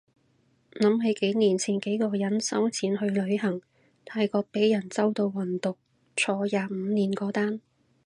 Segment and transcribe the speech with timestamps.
[0.71, 3.61] 諗起幾年前幾個人收錢去旅行，
[4.03, 5.77] 泰國被人周到運毒
[6.15, 7.61] 坐廿五年嗰單